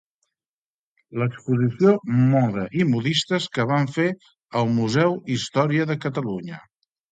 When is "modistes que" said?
2.95-3.67